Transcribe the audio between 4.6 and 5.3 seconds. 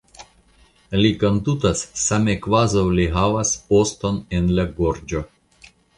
la gorĝo.